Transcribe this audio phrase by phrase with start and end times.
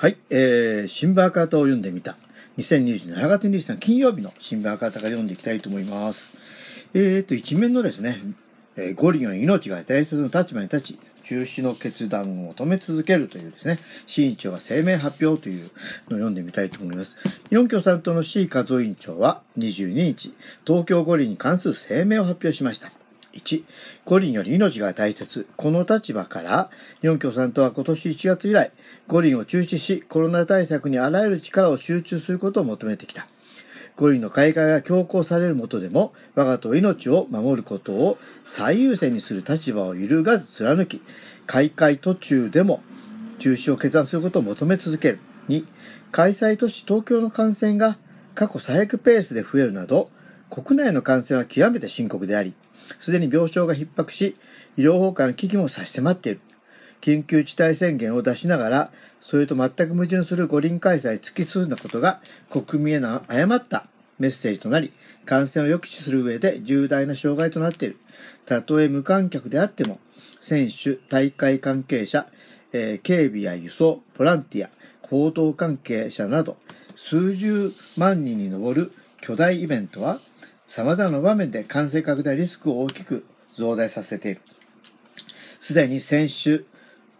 [0.00, 2.16] はい、えー、新聞赤旗を読んでみた。
[2.56, 6.38] 2027年7月23日金曜日の新聞赤旗から読んでいきたいと思います。
[6.94, 8.22] えーと、一面のですね、
[8.76, 15.70] えー、五輪の命が大切な立場に立ち、中止の決断を求め続けるというですね、市委員長が声明発表というのを
[16.12, 17.18] 読んでみたいと思います。
[17.50, 20.32] 日本共産党の C 和夫委員長は22日、
[20.66, 22.90] 東京五輪に関する声明を発表しました。
[23.34, 23.64] 1、
[24.04, 25.46] 五輪より命が大切。
[25.56, 26.70] この立場から、
[27.00, 28.72] 日本共産党は今年1月以来、
[29.06, 33.28] 五輪を中止し、コロナ対策にあらゆる力を集中することを求めてきた。
[33.96, 41.02] 五輪の開会が強行されるもとでも、我が党命を守ることを最優先にする立場を揺るがず貫き、
[41.46, 42.82] 開会途中でも
[43.38, 45.20] 中止を決断することを求め続ける。
[45.48, 45.66] 2、
[46.12, 47.98] 開催都市東京の感染が
[48.34, 50.10] 過去最悪ペースで増えるなど、
[50.50, 52.54] 国内の感染は極めて深刻であり、
[52.98, 54.36] すでに病床が逼迫し、
[54.76, 56.40] 医療崩壊の危機も差し迫っている。
[57.00, 58.90] 緊急事態宣言を出しながら、
[59.20, 63.86] それと全く矛盾する五輪開催突き進んだことが国民への誤った
[64.18, 64.92] メッセージとなり、
[65.26, 67.98] 感染を抑止する上で重大な障害となっている。
[68.46, 69.98] たとえ無観客であっても、
[70.40, 72.26] 選手、大会関係者、
[72.72, 74.70] えー、警備や輸送、ボランティア、
[75.02, 76.56] 報道関係者など、
[76.96, 80.20] 数十万人に上る巨大イベントは、
[80.70, 83.26] 様々な場面で感染拡大リスクを大きく
[83.56, 84.40] 増大させている。
[85.58, 86.62] すでに選手、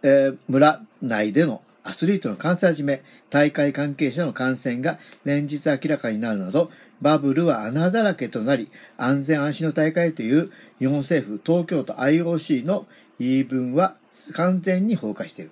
[0.03, 12.87] えー、村内でのアスリートの感染はじめ、大会関係者の感染が連日明らかになるなど、バブルは穴だらけとなり、安全安心の大会という日本政府、東京都 IOC の
[13.19, 13.97] 言い分は
[14.31, 15.51] 完全に崩壊している。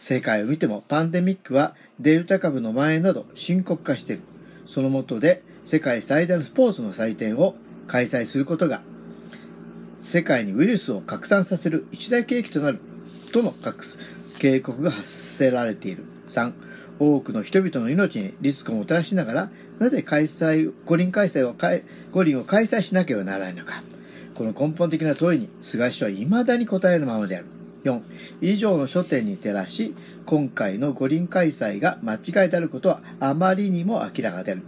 [0.00, 4.22] 世界を見てもパンデミックはデルタ株の蔓延など深刻化している。
[4.68, 7.54] その下で世界最大のスポーツの祭典を
[7.86, 8.82] 開催することが、
[10.00, 12.80] 世界にウイルスを拡散させる一大契機となる
[13.32, 13.54] との
[14.38, 16.04] 警告が発せられている。
[16.28, 16.52] 3、
[16.98, 21.54] 多くの人々の命にリスクをもたらしながら、なぜ開催、五輪開催を、
[22.12, 23.82] 五輪を開催しなければならないのか。
[24.34, 27.46] この根本的な問いに菅首相は未だに答えるままである。
[27.84, 28.00] 4、
[28.40, 29.94] 以上の書店に照らし、
[30.26, 34.62] 今回の五輪開催が間違いであることはあまりにも明らかである。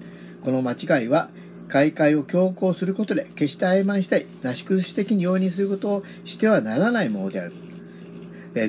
[0.44, 1.30] この間違いは、
[1.69, 7.53] 開会を強行することで決して曖昧したい、なし崩し的に容認することをしてはならないものである。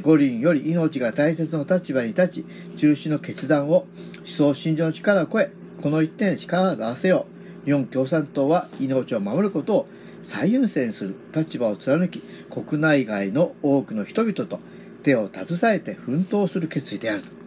[0.01, 2.45] 五輪より命が大切な立場に立ち、
[2.78, 3.85] 中止の決断を
[4.19, 5.51] 思想信条の力を超え、
[5.81, 7.25] この一点に力を合わせよ
[7.63, 7.66] う。
[7.66, 9.88] 日本共産党は命を守ることを
[10.22, 14.59] 最優先する立場を貫き、国内外の多くの人々と
[15.03, 17.43] 手を携えて奮闘する決意であると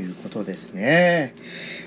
[0.00, 1.34] いうことですね。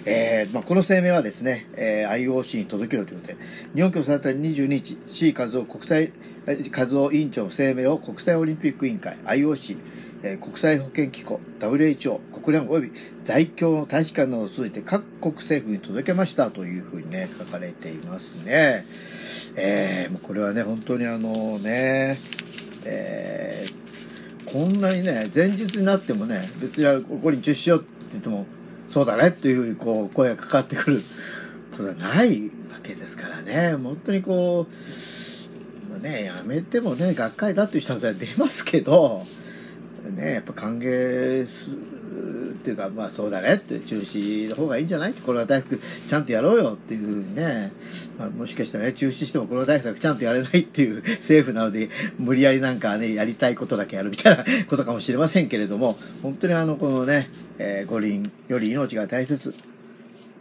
[0.06, 3.38] えー、まあ、この声明はですね、えー、IOC に届けるということで、
[3.76, 6.14] 日本共産党22日、C 和夫国際、
[6.46, 9.78] 和夫委員長の声明を国際オリンピック委員会 IOC、
[10.24, 12.92] えー、国際保健機構 WHO、国連及び
[13.24, 18.86] 在京の大使館などを通じて各国政府に届けましたというふうにね、書かれていますね。
[19.56, 22.18] えー、これはね、本当にあのね、
[22.86, 28.46] えー、こんなにね、前日になってもね、別にここに中止しよう言っても、
[28.90, 31.02] そうだねっていうふうにこう、声がかかってくる
[31.72, 39.26] ことはないわけですからね、本当にこう、ね、やめてもね、がっかりだっていう人は出ますけど、
[40.16, 41.78] ね、やっぱ歓迎す
[42.24, 47.72] っていうか、まあそうだねって中止の方がいいんじゃないって、コロナ対策ちゃんとやろうよっていうふうにね、
[48.18, 59.54] まあ、もしかしたらね、中止してもコロナ対策ちゃんとやれないっていう政府なので、無理やりなんかね、やりたいことだけやるみたいな ことかもしれませんけれども、本当にあの、このね、えー、五輪より命が大切。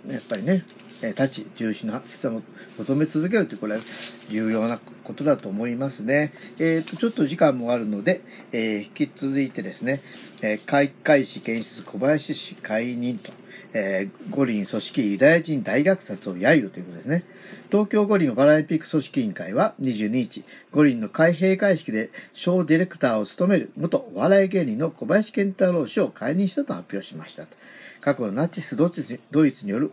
[0.08, 0.64] やっぱりね、
[1.02, 2.42] えー、立ち、重視の発決断を
[2.78, 3.80] 求め続けるって、これは
[4.28, 6.32] 重要なことだと思いますね。
[6.58, 10.02] えっ、と、ちょっと時間もあるので、えー、引き続いてですね、
[10.40, 13.32] えー、開会式検出小林氏解任と、
[13.74, 17.24] えー、五輪組織ユダヤ人大虐殺を揶揄ということですね。
[17.70, 27.46] 東京五輪パラリンピック組織委員会は22日、五輪の開閉会式でショーディレクターを務める元お笑い芸人の小林健太郎氏を解任したと発表しました。
[28.02, 29.92] 過去のナチスドイツによる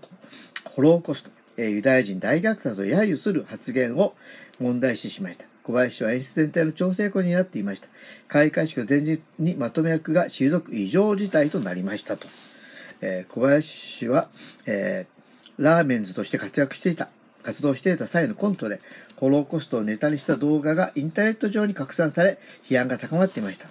[0.75, 4.15] ホローコスト、えー、ユダヤ人大虐殺を揶揄する発言を
[4.59, 5.45] 問題視しました。
[5.63, 7.87] 小林氏は演出全体の調整校になっていました。
[8.27, 12.27] 開会式の前日にまとめ役が退く異常事態となりましたと。
[13.01, 14.27] えー、小林氏は、
[14.65, 17.09] えー、ラーメンズとして活躍していた、
[17.43, 18.81] 活動していた際のコントで、
[19.17, 23.67] ホローコストをネタにした動画がインターネット上に拡散され、批判が高まっていました。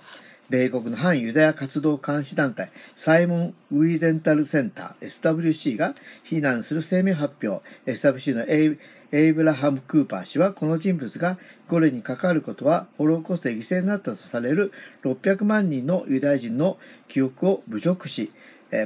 [0.50, 8.79] 米国の反ユダヤ活動監視団体、サイモン・ウィーゼンタルセンター、SWC が非難する声明発表、SWC のエイ
[9.11, 14.73] エイブラハム・クーパー氏は、この人物がゴレに関わることは、ホローコストで犠牲になったとされる
[15.03, 16.79] 600万人のユダヤ人の
[17.09, 18.31] 記憶を侮辱し、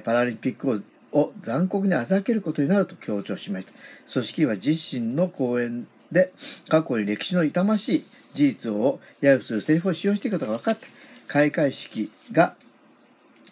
[0.04, 0.82] パラリンピック
[1.12, 3.72] を残酷にあざけることになると強調しました。
[4.12, 6.32] 組織は自身の講演で
[6.68, 8.04] 過去に歴史の痛ましい
[8.34, 10.86] 事実を揶揄するセリフを使用していることが分かった。
[11.32, 12.56] 開会式が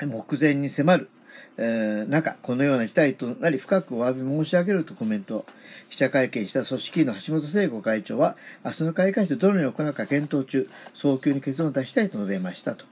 [0.03, 1.11] 目前に迫る、
[1.57, 5.47] えー、中、このような事態となり深くお詫び申し上げるとコメント。
[5.89, 8.37] 記者会見した組織委の橋本聖子会長は、
[8.67, 12.85] 明日の開会式どのように行うか検討中、早急に結論を出したいと述べましたと。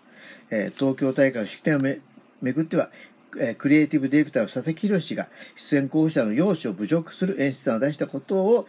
[0.50, 1.98] えー、東京大会の式典をめ
[2.40, 2.88] 巡っては、
[3.38, 8.66] え、クリエイティブディレクターの佐々木宏氏が出演候補者の容姿を侮辱する演出案を出したことを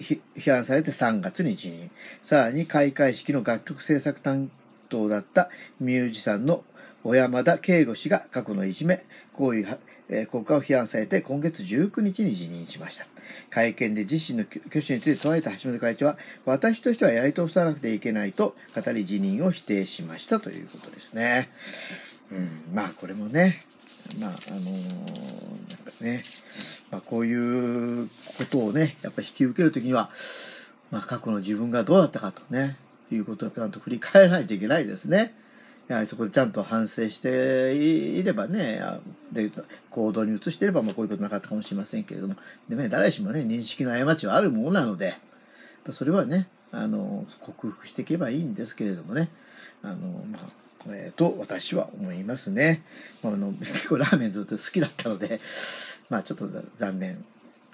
[0.00, 0.20] 批
[0.52, 1.90] 判されて3月に辞任。
[2.24, 4.50] さらに開会式の楽曲制作担
[4.88, 5.50] 当だった
[5.80, 6.64] ミュージシャンの
[7.04, 9.04] 小山田圭吾氏が過去のいじめ、
[9.34, 9.78] 行為、
[10.08, 13.06] え、国家を批判されて今月19日に辞任しました。
[13.50, 21.48] 会見で自身の挙手について問われた橋本会長は、私としてはやり通さなくてはいけないと語り辞任を否定しましたということですね。
[22.30, 23.62] うん、まあこれもね、
[24.20, 26.22] まあ、あのー、なんかね、
[26.90, 30.10] まあこういうことをね、やっぱり引き受けるときには、
[30.90, 32.76] まあ過去の自分がどうだったかとね、
[33.10, 35.34] いうことをちゃんと振り返らないといけないですね。
[35.88, 38.82] やはりそこでちゃんと反省していればね、
[39.32, 39.50] で
[39.90, 42.34] 行動に移していれば、まあ、こういうことなかったかもしれませんけれども、
[42.68, 45.14] でもね、誰しもね、認識の過ちはあるものなので、
[45.90, 49.30] それはね、あの、克服していけばいいんですけれどもね、
[49.82, 52.82] あの、まあ、えー、と私は思いますね。
[53.22, 55.40] あの 結構ラーメンずっと好きだったので、
[56.08, 57.24] まあちょっと残念。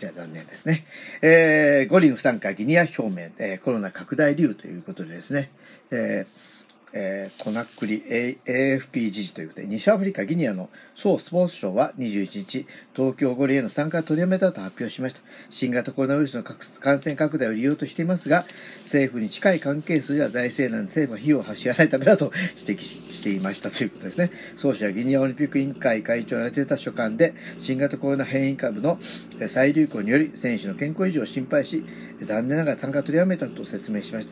[0.02, 0.84] じゃあ残念ですね。
[1.20, 5.52] えー、五輪不参加ギニア表明、えー、コロナ拡大理由ということでですね、
[5.93, 6.52] えー
[6.92, 15.20] えー、コナックリ AFP 時事ということで、西アフリカ・ギニアの総スポーツ省は21日、東京五輪への参加を取りやめたと発表しました。
[15.50, 18.44] 新型コロナウイルスの感染拡大を理由としていますが、
[18.82, 24.30] 政府に近い関係数や財政難で政府は費用を支払わないためだと 指摘していましたということですね。
[24.56, 29.00] 総省はギニアオリンピック委員会会長が出た書簡で、新型コロナ変異株の
[29.48, 31.84] 再流行により選手の健康維持を心配し、
[32.20, 34.26] 残念ながら参加を取りやめたと説明しまし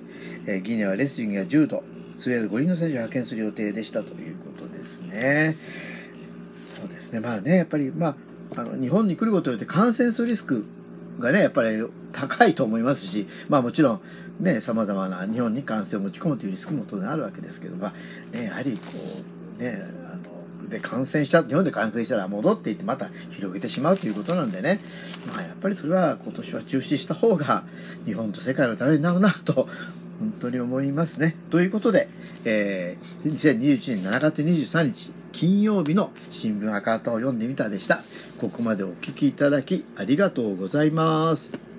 [0.47, 0.59] た。
[0.61, 1.83] ギニアはレスリングや柔道、
[2.17, 5.57] スウェーデン5人の選手を派遣する予定でしたということですね。
[6.81, 7.21] そうですね。
[7.21, 10.65] まあね、やっぱり、まあ、あの、日本に来ることによって感染するリスク
[11.19, 14.01] がね、やっぱり高いと思いますし、まあもちろん、
[14.41, 18.93] ね、様々な日本に感染を持ち込むというリスクも当然あるわけですけど、まあ、ね、やはりこ
[19.59, 24.81] う、ね、あの、で感染した、日本で感染したら戻っていってまた広げてしまうということなんでね、
[25.27, 27.65] まあやっぱりそれは今年は中止した方が
[28.07, 29.69] 日本と世界のためになるなと
[30.21, 31.35] 本当に思いますね。
[31.51, 32.09] ということで、
[32.45, 38.01] えー、2021年7月23日、金曜日の新聞赤旗を読んでみたでした。
[38.39, 41.70] ここまでお聞きいただきありがとうございます。